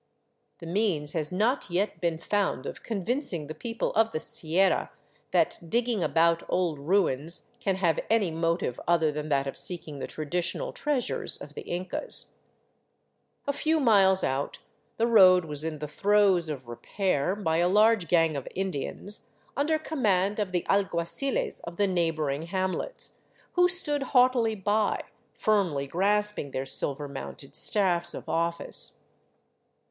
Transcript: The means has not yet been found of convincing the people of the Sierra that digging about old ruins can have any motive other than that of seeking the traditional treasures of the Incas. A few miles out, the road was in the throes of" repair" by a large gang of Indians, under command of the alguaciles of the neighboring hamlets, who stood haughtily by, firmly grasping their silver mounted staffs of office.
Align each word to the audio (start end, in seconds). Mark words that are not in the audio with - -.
The 0.57 0.65
means 0.65 1.11
has 1.11 1.31
not 1.31 1.69
yet 1.69 2.01
been 2.01 2.17
found 2.17 2.65
of 2.65 2.81
convincing 2.81 3.45
the 3.45 3.53
people 3.53 3.93
of 3.93 4.09
the 4.09 4.19
Sierra 4.19 4.89
that 5.29 5.59
digging 5.69 6.03
about 6.03 6.41
old 6.49 6.79
ruins 6.79 7.51
can 7.59 7.75
have 7.75 7.99
any 8.09 8.31
motive 8.31 8.79
other 8.87 9.11
than 9.11 9.29
that 9.29 9.45
of 9.45 9.59
seeking 9.59 9.99
the 9.99 10.07
traditional 10.07 10.73
treasures 10.73 11.37
of 11.37 11.53
the 11.53 11.61
Incas. 11.61 12.31
A 13.45 13.53
few 13.53 13.79
miles 13.79 14.23
out, 14.23 14.57
the 14.97 15.05
road 15.05 15.45
was 15.45 15.63
in 15.63 15.77
the 15.77 15.87
throes 15.87 16.49
of" 16.49 16.67
repair" 16.67 17.35
by 17.35 17.57
a 17.57 17.69
large 17.69 18.07
gang 18.07 18.35
of 18.35 18.47
Indians, 18.55 19.27
under 19.55 19.77
command 19.77 20.39
of 20.39 20.51
the 20.51 20.65
alguaciles 20.67 21.59
of 21.65 21.77
the 21.77 21.85
neighboring 21.85 22.47
hamlets, 22.47 23.11
who 23.51 23.67
stood 23.67 24.01
haughtily 24.01 24.55
by, 24.55 25.03
firmly 25.35 25.85
grasping 25.85 26.49
their 26.49 26.65
silver 26.65 27.07
mounted 27.07 27.53
staffs 27.53 28.15
of 28.15 28.27
office. 28.27 29.01